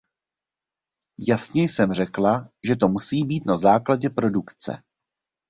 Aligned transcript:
Jasně 1.29 1.63
jsem 1.63 1.93
řekla, 1.93 2.49
že 2.67 2.75
to 2.75 2.87
musí 2.87 3.23
být 3.23 3.45
na 3.45 3.57
základě 3.57 4.09
produkce. 4.09 4.83